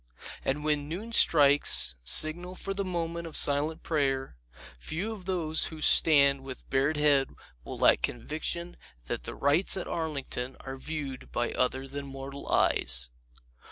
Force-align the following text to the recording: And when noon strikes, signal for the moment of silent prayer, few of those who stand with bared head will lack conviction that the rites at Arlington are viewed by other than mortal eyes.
And 0.43 0.63
when 0.63 0.89
noon 0.89 1.13
strikes, 1.13 1.95
signal 2.03 2.55
for 2.55 2.73
the 2.73 2.83
moment 2.83 3.27
of 3.27 3.37
silent 3.37 3.83
prayer, 3.83 4.35
few 4.79 5.11
of 5.11 5.25
those 5.25 5.65
who 5.65 5.79
stand 5.79 6.41
with 6.43 6.67
bared 6.71 6.97
head 6.97 7.29
will 7.63 7.77
lack 7.77 8.01
conviction 8.01 8.77
that 9.05 9.25
the 9.25 9.35
rites 9.35 9.77
at 9.77 9.85
Arlington 9.87 10.55
are 10.61 10.75
viewed 10.75 11.31
by 11.31 11.51
other 11.51 11.87
than 11.87 12.07
mortal 12.07 12.49
eyes. 12.49 13.11